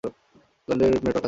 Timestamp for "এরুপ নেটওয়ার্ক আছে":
0.87-1.19